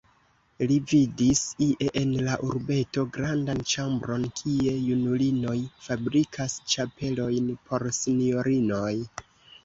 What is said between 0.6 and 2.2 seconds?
Li vidis ie en